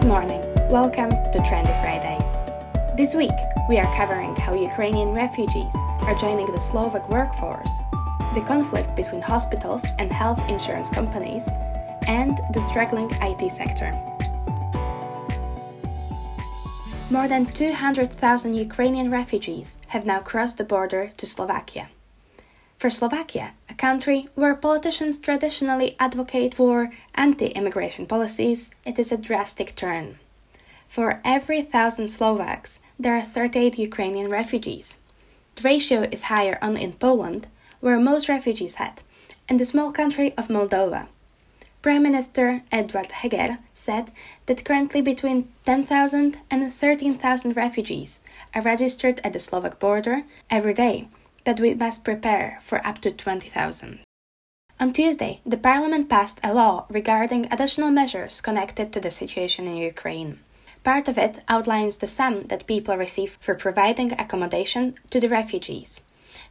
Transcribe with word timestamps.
Good 0.00 0.08
morning. 0.08 0.40
Welcome 0.70 1.10
to 1.10 1.38
Trendy 1.44 1.78
Fridays. 1.82 2.96
This 2.96 3.14
week, 3.14 3.36
we 3.68 3.76
are 3.76 3.96
covering 3.96 4.34
how 4.34 4.54
Ukrainian 4.54 5.10
refugees 5.10 5.74
are 6.08 6.14
joining 6.14 6.50
the 6.50 6.58
Slovak 6.58 7.10
workforce, 7.10 7.68
the 8.32 8.40
conflict 8.40 8.96
between 8.96 9.20
hospitals 9.20 9.84
and 9.98 10.10
health 10.10 10.40
insurance 10.48 10.88
companies, 10.88 11.46
and 12.08 12.40
the 12.54 12.62
struggling 12.62 13.10
IT 13.20 13.52
sector. 13.52 13.92
More 17.10 17.28
than 17.28 17.44
200,000 17.44 18.54
Ukrainian 18.54 19.10
refugees 19.10 19.76
have 19.88 20.06
now 20.06 20.20
crossed 20.20 20.56
the 20.56 20.64
border 20.64 21.12
to 21.18 21.26
Slovakia. 21.26 21.90
For 22.80 22.88
Slovakia, 22.88 23.52
a 23.68 23.74
country 23.74 24.30
where 24.34 24.54
politicians 24.54 25.18
traditionally 25.18 25.96
advocate 26.00 26.54
for 26.54 26.90
anti 27.14 27.48
immigration 27.48 28.06
policies, 28.06 28.70
it 28.86 28.98
is 28.98 29.12
a 29.12 29.18
drastic 29.18 29.76
turn. 29.76 30.18
For 30.88 31.20
every 31.22 31.60
thousand 31.60 32.08
Slovaks, 32.08 32.80
there 32.98 33.14
are 33.14 33.20
38 33.20 33.78
Ukrainian 33.78 34.30
refugees. 34.30 34.96
The 35.56 35.62
ratio 35.68 36.08
is 36.10 36.32
higher 36.32 36.58
only 36.62 36.82
in 36.82 36.94
Poland, 36.94 37.48
where 37.80 38.00
most 38.00 38.30
refugees 38.30 38.76
head, 38.76 39.02
and 39.46 39.60
the 39.60 39.66
small 39.66 39.92
country 39.92 40.32
of 40.38 40.48
Moldova. 40.48 41.08
Prime 41.82 42.02
Minister 42.02 42.62
Eduard 42.72 43.12
Heger 43.12 43.58
said 43.74 44.10
that 44.46 44.64
currently 44.64 45.02
between 45.02 45.52
10,000 45.66 46.38
and 46.50 46.74
13,000 46.74 47.56
refugees 47.58 48.20
are 48.54 48.62
registered 48.62 49.20
at 49.22 49.34
the 49.34 49.38
Slovak 49.38 49.78
border 49.78 50.22
every 50.48 50.72
day, 50.72 51.08
but 51.44 51.60
we 51.60 51.74
must 51.74 52.04
prepare 52.04 52.58
for 52.62 52.84
up 52.86 53.00
to 53.00 53.10
20,000. 53.10 54.00
On 54.78 54.92
Tuesday, 54.92 55.40
the 55.44 55.56
parliament 55.56 56.08
passed 56.08 56.40
a 56.42 56.54
law 56.54 56.86
regarding 56.88 57.46
additional 57.50 57.90
measures 57.90 58.40
connected 58.40 58.92
to 58.92 59.00
the 59.00 59.10
situation 59.10 59.66
in 59.66 59.76
Ukraine. 59.76 60.38
Part 60.82 61.08
of 61.08 61.18
it 61.18 61.42
outlines 61.48 61.98
the 61.98 62.06
sum 62.06 62.44
that 62.44 62.66
people 62.66 62.96
receive 62.96 63.36
for 63.40 63.54
providing 63.54 64.12
accommodation 64.12 64.94
to 65.10 65.20
the 65.20 65.28
refugees. 65.28 66.00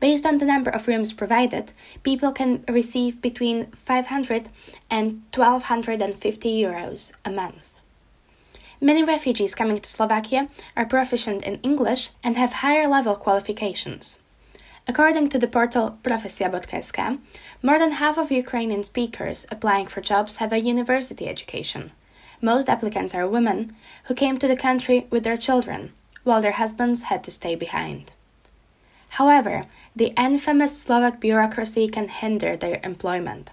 Based 0.00 0.24
on 0.24 0.38
the 0.38 0.46
number 0.46 0.70
of 0.70 0.88
rooms 0.88 1.12
provided, 1.12 1.72
people 2.02 2.32
can 2.32 2.64
receive 2.68 3.20
between 3.20 3.66
500 3.72 4.48
and 4.90 5.22
1250 5.34 6.62
euros 6.62 7.12
a 7.24 7.30
month. 7.30 7.70
Many 8.80 9.04
refugees 9.04 9.54
coming 9.54 9.78
to 9.78 9.88
Slovakia 9.88 10.48
are 10.76 10.86
proficient 10.86 11.42
in 11.44 11.60
English 11.62 12.10
and 12.22 12.36
have 12.36 12.64
higher 12.64 12.88
level 12.88 13.16
qualifications. 13.16 14.18
According 14.86 15.30
to 15.30 15.38
the 15.38 15.46
portal 15.46 15.98
Profesia.sk, 16.02 16.98
more 17.62 17.78
than 17.78 17.92
half 17.92 18.18
of 18.18 18.30
Ukrainian 18.30 18.84
speakers 18.84 19.46
applying 19.50 19.86
for 19.86 20.02
jobs 20.02 20.36
have 20.36 20.52
a 20.52 20.60
university 20.60 21.26
education. 21.26 21.92
Most 22.42 22.68
applicants 22.68 23.14
are 23.14 23.26
women 23.26 23.74
who 24.04 24.14
came 24.14 24.36
to 24.36 24.46
the 24.46 24.56
country 24.56 25.06
with 25.08 25.24
their 25.24 25.38
children, 25.38 25.92
while 26.22 26.42
their 26.42 26.60
husbands 26.60 27.04
had 27.04 27.24
to 27.24 27.30
stay 27.30 27.54
behind. 27.54 28.12
However, 29.20 29.66
the 29.96 30.12
infamous 30.18 30.76
Slovak 30.76 31.18
bureaucracy 31.18 31.88
can 31.88 32.08
hinder 32.08 32.54
their 32.54 32.80
employment. 32.84 33.50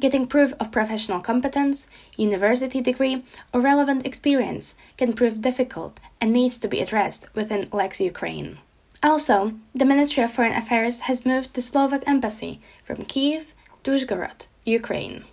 Getting 0.00 0.26
proof 0.26 0.54
of 0.58 0.72
professional 0.72 1.20
competence, 1.20 1.86
university 2.16 2.80
degree, 2.80 3.24
or 3.52 3.60
relevant 3.60 4.06
experience 4.06 4.74
can 4.96 5.12
prove 5.12 5.42
difficult 5.42 6.00
and 6.18 6.32
needs 6.32 6.56
to 6.58 6.68
be 6.68 6.80
addressed 6.80 7.26
within 7.34 7.68
Lex 7.72 8.00
Ukraine. 8.00 8.58
Also, 9.04 9.52
the 9.74 9.84
Ministry 9.84 10.22
of 10.22 10.30
Foreign 10.30 10.54
Affairs 10.54 11.00
has 11.00 11.26
moved 11.26 11.54
the 11.54 11.60
Slovak 11.60 12.04
embassy 12.06 12.60
from 12.84 13.04
Kiev 13.04 13.52
to 13.82 13.90
Uzhgorod, 13.90 14.46
Ukraine. 14.64 15.24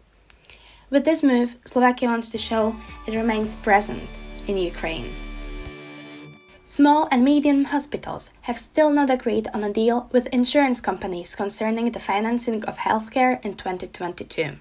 With 0.90 1.06
this 1.06 1.22
move, 1.22 1.56
Slovakia 1.66 2.10
wants 2.10 2.30
to 2.30 2.40
show 2.40 2.76
it 3.06 3.14
remains 3.14 3.56
present 3.56 4.10
in 4.48 4.58
Ukraine. 4.58 5.14
Small 6.66 7.08
and 7.12 7.24
medium 7.24 7.66
hospitals 7.66 8.32
have 8.42 8.58
still 8.58 8.90
not 8.90 9.12
agreed 9.12 9.48
on 9.54 9.64
a 9.64 9.74
deal 9.74 10.10
with 10.12 10.34
insurance 10.34 10.82
companies 10.82 11.36
concerning 11.36 11.92
the 11.92 12.00
financing 12.00 12.66
of 12.66 12.78
healthcare 12.78 13.44
in 13.46 13.54
2022. 13.54 14.54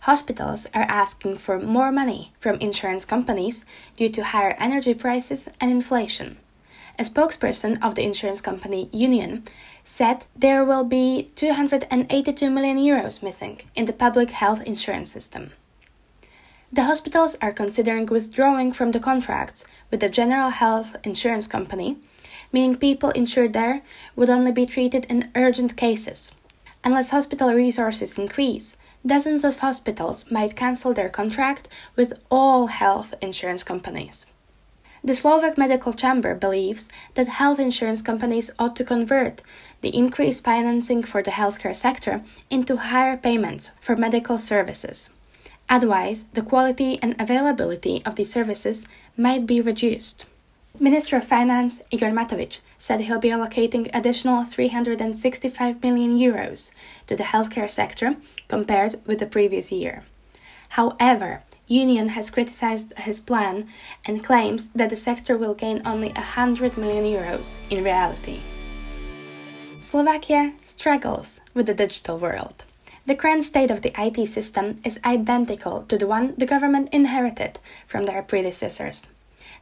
Hospitals 0.00 0.66
are 0.74 0.86
asking 0.88 1.36
for 1.38 1.58
more 1.58 1.92
money 1.92 2.32
from 2.40 2.56
insurance 2.56 3.04
companies 3.04 3.64
due 3.96 4.08
to 4.08 4.24
higher 4.24 4.56
energy 4.58 4.94
prices 4.94 5.48
and 5.60 5.70
inflation. 5.70 6.38
A 6.98 7.02
spokesperson 7.02 7.78
of 7.82 7.94
the 7.94 8.04
insurance 8.04 8.40
company 8.40 8.88
Union 8.90 9.44
said 9.84 10.24
there 10.34 10.64
will 10.64 10.84
be 10.84 11.30
282 11.34 12.48
million 12.48 12.78
euros 12.78 13.22
missing 13.22 13.60
in 13.74 13.84
the 13.84 13.92
public 13.92 14.30
health 14.30 14.62
insurance 14.62 15.10
system. 15.10 15.50
The 16.72 16.84
hospitals 16.84 17.36
are 17.42 17.52
considering 17.52 18.06
withdrawing 18.06 18.72
from 18.72 18.92
the 18.92 19.00
contracts 19.00 19.66
with 19.90 20.00
the 20.00 20.08
General 20.08 20.48
Health 20.48 20.96
Insurance 21.04 21.46
Company, 21.46 21.98
meaning 22.50 22.76
people 22.76 23.10
insured 23.10 23.52
there 23.52 23.82
would 24.16 24.30
only 24.30 24.52
be 24.52 24.64
treated 24.64 25.04
in 25.04 25.30
urgent 25.34 25.76
cases. 25.76 26.32
Unless 26.82 27.10
hospital 27.10 27.52
resources 27.52 28.16
increase, 28.16 28.76
dozens 29.04 29.44
of 29.44 29.58
hospitals 29.58 30.30
might 30.30 30.56
cancel 30.56 30.94
their 30.94 31.10
contract 31.10 31.68
with 31.94 32.18
all 32.30 32.68
health 32.68 33.12
insurance 33.20 33.62
companies. 33.62 34.26
The 35.06 35.14
Slovak 35.14 35.56
Medical 35.56 35.92
Chamber 35.92 36.34
believes 36.34 36.88
that 37.14 37.38
health 37.38 37.60
insurance 37.60 38.02
companies 38.02 38.50
ought 38.58 38.74
to 38.74 38.82
convert 38.82 39.40
the 39.80 39.94
increased 39.94 40.42
financing 40.42 41.04
for 41.04 41.22
the 41.22 41.30
healthcare 41.30 41.76
sector 41.76 42.22
into 42.50 42.76
higher 42.76 43.16
payments 43.16 43.70
for 43.80 43.94
medical 43.94 44.36
services. 44.36 45.10
Otherwise, 45.68 46.24
the 46.32 46.42
quality 46.42 46.98
and 47.00 47.14
availability 47.20 48.02
of 48.04 48.16
these 48.16 48.32
services 48.32 48.84
might 49.16 49.46
be 49.46 49.60
reduced. 49.60 50.26
Minister 50.80 51.18
of 51.18 51.24
Finance 51.24 51.82
Igor 51.92 52.10
Matovic 52.10 52.58
said 52.76 53.02
he'll 53.02 53.20
be 53.20 53.30
allocating 53.30 53.88
additional 53.94 54.42
365 54.42 55.84
million 55.84 56.18
euros 56.18 56.72
to 57.06 57.14
the 57.14 57.30
healthcare 57.30 57.70
sector 57.70 58.16
compared 58.48 58.96
with 59.06 59.20
the 59.20 59.26
previous 59.26 59.70
year. 59.70 60.02
However, 60.70 61.44
Union 61.68 62.10
has 62.10 62.30
criticized 62.30 62.92
his 62.96 63.18
plan 63.18 63.66
and 64.04 64.22
claims 64.22 64.68
that 64.70 64.90
the 64.90 64.96
sector 64.96 65.36
will 65.36 65.54
gain 65.54 65.82
only 65.84 66.10
100 66.10 66.78
million 66.78 67.04
euros 67.04 67.58
in 67.70 67.82
reality. 67.82 68.40
Slovakia 69.80 70.52
struggles 70.60 71.40
with 71.54 71.66
the 71.66 71.74
digital 71.74 72.18
world. 72.18 72.64
The 73.06 73.14
current 73.14 73.44
state 73.44 73.70
of 73.70 73.82
the 73.82 73.92
IT 73.98 74.26
system 74.28 74.80
is 74.84 75.00
identical 75.04 75.82
to 75.82 75.98
the 75.98 76.06
one 76.06 76.34
the 76.38 76.46
government 76.46 76.88
inherited 76.92 77.58
from 77.86 78.04
their 78.04 78.22
predecessors. 78.22 79.08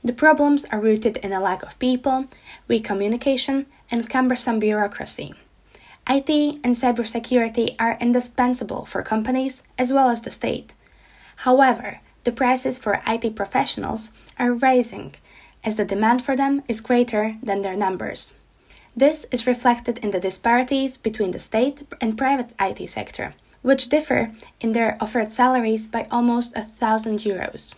The 0.02 0.12
problems 0.12 0.66
are 0.66 0.80
rooted 0.80 1.16
in 1.18 1.32
a 1.32 1.40
lack 1.40 1.62
of 1.62 1.78
people, 1.78 2.26
weak 2.68 2.84
communication, 2.84 3.66
and 3.90 4.08
cumbersome 4.08 4.60
bureaucracy. 4.60 5.34
IT 6.08 6.28
and 6.64 6.74
cybersecurity 6.74 7.76
are 7.78 7.96
indispensable 7.98 8.84
for 8.84 9.02
companies 9.02 9.62
as 9.78 9.92
well 9.92 10.10
as 10.10 10.20
the 10.22 10.30
state 10.30 10.74
However, 11.36 12.00
the 12.24 12.32
prices 12.32 12.78
for 12.78 13.02
IT 13.06 13.34
professionals 13.36 14.10
are 14.38 14.52
rising 14.52 15.14
as 15.62 15.76
the 15.76 15.84
demand 15.84 16.24
for 16.24 16.36
them 16.36 16.62
is 16.68 16.80
greater 16.80 17.36
than 17.42 17.62
their 17.62 17.76
numbers. 17.76 18.34
This 18.96 19.26
is 19.30 19.46
reflected 19.46 19.98
in 19.98 20.10
the 20.10 20.20
disparities 20.20 20.96
between 20.96 21.32
the 21.32 21.38
state 21.38 21.82
and 22.00 22.16
private 22.16 22.54
IT 22.60 22.88
sector, 22.88 23.34
which 23.62 23.88
differ 23.88 24.30
in 24.60 24.72
their 24.72 24.96
offered 25.00 25.32
salaries 25.32 25.86
by 25.86 26.06
almost 26.10 26.56
a 26.56 26.62
thousand 26.62 27.20
euros. 27.20 27.74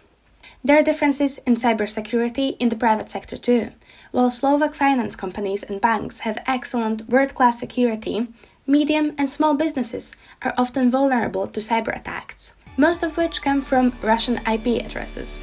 There 0.62 0.78
are 0.78 0.82
differences 0.82 1.38
in 1.46 1.56
cybersecurity 1.56 2.56
in 2.58 2.68
the 2.68 2.76
private 2.76 3.08
sector 3.08 3.36
too. 3.36 3.70
While 4.10 4.30
Slovak 4.30 4.74
finance 4.74 5.16
companies 5.16 5.62
and 5.62 5.80
banks 5.80 6.20
have 6.20 6.42
excellent 6.46 7.08
world 7.08 7.34
class 7.34 7.58
security, 7.58 8.28
medium 8.66 9.14
and 9.16 9.30
small 9.30 9.54
businesses 9.54 10.12
are 10.42 10.54
often 10.58 10.90
vulnerable 10.90 11.46
to 11.46 11.60
cyber 11.60 11.96
attacks 11.96 12.54
most 12.76 13.03
of 13.03 13.16
which 13.16 13.42
come 13.42 13.62
from 13.62 13.92
Russian 14.03 14.37
IP 14.47 14.84
addresses. 14.84 15.39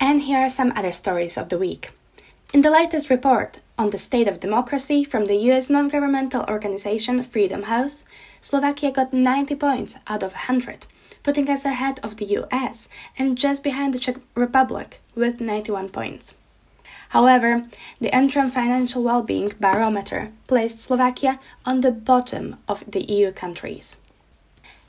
And 0.00 0.22
here 0.22 0.38
are 0.38 0.48
some 0.48 0.72
other 0.76 0.92
stories 0.92 1.36
of 1.36 1.48
the 1.48 1.58
week. 1.58 1.90
In 2.54 2.62
the 2.62 2.70
latest 2.70 3.10
report 3.10 3.60
on 3.76 3.90
the 3.90 3.98
state 3.98 4.26
of 4.26 4.40
democracy 4.40 5.04
from 5.04 5.26
the 5.26 5.36
US 5.50 5.68
non 5.68 5.88
governmental 5.88 6.44
organization 6.48 7.22
Freedom 7.22 7.64
House, 7.64 8.04
Slovakia 8.40 8.90
got 8.90 9.12
90 9.12 9.54
points 9.56 9.96
out 10.06 10.22
of 10.22 10.32
100, 10.32 10.86
putting 11.22 11.48
us 11.50 11.64
ahead 11.64 12.00
of 12.02 12.16
the 12.16 12.24
US 12.38 12.88
and 13.18 13.36
just 13.36 13.62
behind 13.62 13.92
the 13.92 13.98
Czech 13.98 14.16
Republic 14.34 15.00
with 15.14 15.40
91 15.40 15.90
points. 15.90 16.36
However, 17.10 17.64
the 18.00 18.14
interim 18.14 18.50
financial 18.50 19.02
well-being 19.02 19.54
barometer 19.60 20.30
placed 20.46 20.80
Slovakia 20.80 21.40
on 21.64 21.80
the 21.80 21.90
bottom 21.90 22.56
of 22.68 22.84
the 22.86 23.00
EU 23.00 23.32
countries. 23.32 23.96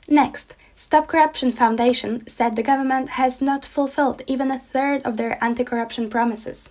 Next, 0.08 0.54
Stop 0.82 1.08
Corruption 1.08 1.52
Foundation 1.52 2.26
said 2.26 2.56
the 2.56 2.62
government 2.62 3.10
has 3.10 3.42
not 3.42 3.66
fulfilled 3.66 4.22
even 4.26 4.50
a 4.50 4.58
third 4.58 5.02
of 5.02 5.18
their 5.18 5.36
anti 5.44 5.62
corruption 5.62 6.08
promises. 6.08 6.70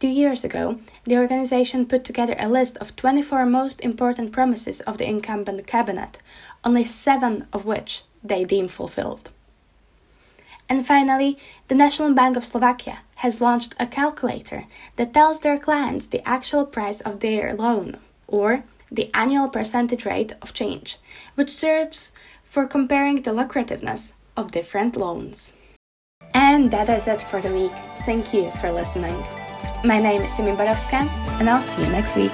Two 0.00 0.08
years 0.08 0.42
ago, 0.42 0.80
the 1.04 1.16
organization 1.16 1.86
put 1.86 2.02
together 2.02 2.34
a 2.40 2.48
list 2.48 2.76
of 2.78 2.96
24 2.96 3.46
most 3.46 3.80
important 3.82 4.32
promises 4.32 4.80
of 4.80 4.98
the 4.98 5.08
incumbent 5.08 5.64
cabinet, 5.64 6.18
only 6.64 6.82
seven 6.82 7.46
of 7.52 7.64
which 7.64 8.02
they 8.20 8.42
deem 8.42 8.66
fulfilled. 8.66 9.30
And 10.68 10.84
finally, 10.84 11.38
the 11.68 11.76
National 11.76 12.12
Bank 12.14 12.36
of 12.36 12.44
Slovakia 12.44 12.98
has 13.22 13.40
launched 13.40 13.76
a 13.78 13.86
calculator 13.86 14.64
that 14.96 15.14
tells 15.14 15.38
their 15.38 15.56
clients 15.56 16.08
the 16.08 16.28
actual 16.28 16.66
price 16.66 17.00
of 17.00 17.20
their 17.20 17.54
loan 17.54 17.98
or 18.26 18.64
the 18.90 19.10
annual 19.14 19.48
percentage 19.48 20.04
rate 20.04 20.32
of 20.42 20.54
change, 20.54 20.98
which 21.34 21.50
serves 21.50 22.12
for 22.56 22.66
comparing 22.66 23.20
the 23.20 23.32
lucrativeness 23.32 24.12
of 24.34 24.50
different 24.50 24.96
loans. 24.96 25.52
And 26.32 26.70
that 26.70 26.88
is 26.88 27.06
it 27.06 27.20
for 27.20 27.42
the 27.42 27.52
week. 27.52 27.76
Thank 28.06 28.32
you 28.32 28.50
for 28.62 28.72
listening. 28.72 29.22
My 29.84 29.98
name 29.98 30.22
is 30.22 30.32
Simi 30.34 30.52
Borowska, 30.52 31.06
and 31.38 31.50
I'll 31.50 31.60
see 31.60 31.82
you 31.82 31.90
next 31.90 32.16
week. 32.16 32.32